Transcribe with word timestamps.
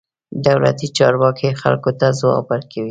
دولتي 0.45 0.87
چارواکي 0.97 1.49
خلکو 1.61 1.91
ته 1.99 2.07
ځواب 2.19 2.45
ورکوي. 2.47 2.79